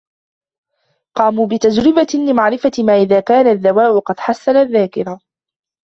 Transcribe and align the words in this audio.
قاموا 1.15 1.47
بتجربة 1.47 2.07
لمعرفة 2.27 2.71
ما 2.79 2.93
اذا 2.95 3.19
كان 3.19 3.47
الدواء 3.47 3.99
قد 3.99 4.19
حسن 4.19 4.55
الذاكرة. 4.55 5.19